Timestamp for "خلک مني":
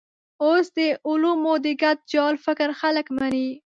2.79-3.47